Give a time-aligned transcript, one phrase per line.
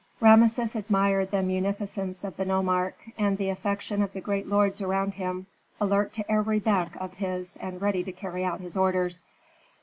[0.19, 5.13] Rameses admired the munificence of the nomarch, and the affection of the great lords around
[5.13, 5.45] him,
[5.79, 9.23] alert to every beck of his and ready to carry out his orders.